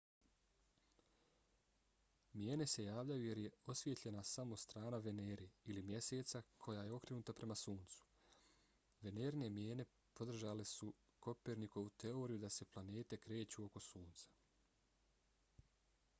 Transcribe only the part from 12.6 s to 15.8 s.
planete kreću oko sunca